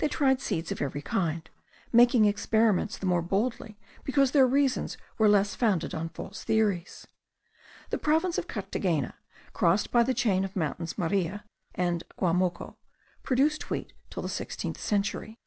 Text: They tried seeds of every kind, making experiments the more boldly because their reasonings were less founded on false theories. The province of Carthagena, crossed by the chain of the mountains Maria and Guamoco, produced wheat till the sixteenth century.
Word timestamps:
They 0.00 0.08
tried 0.08 0.42
seeds 0.42 0.70
of 0.70 0.82
every 0.82 1.00
kind, 1.00 1.48
making 1.94 2.26
experiments 2.26 2.98
the 2.98 3.06
more 3.06 3.22
boldly 3.22 3.78
because 4.04 4.32
their 4.32 4.46
reasonings 4.46 4.98
were 5.16 5.30
less 5.30 5.54
founded 5.54 5.94
on 5.94 6.10
false 6.10 6.44
theories. 6.44 7.06
The 7.88 7.96
province 7.96 8.36
of 8.36 8.46
Carthagena, 8.48 9.14
crossed 9.54 9.90
by 9.90 10.02
the 10.02 10.12
chain 10.12 10.44
of 10.44 10.52
the 10.52 10.58
mountains 10.60 10.98
Maria 10.98 11.46
and 11.74 12.02
Guamoco, 12.18 12.76
produced 13.22 13.70
wheat 13.70 13.94
till 14.10 14.22
the 14.22 14.28
sixteenth 14.28 14.78
century. 14.78 15.38